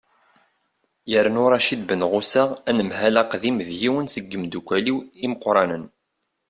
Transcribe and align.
yernu 1.11 1.43
racid 1.51 1.81
benɣusa 1.87 2.43
anemhal 2.69 3.15
aqdim 3.21 3.57
d 3.67 3.69
yiwen 3.81 4.07
seg 4.09 4.23
yimeddukkal-iw 4.31 4.97
imeqqranen 5.25 5.83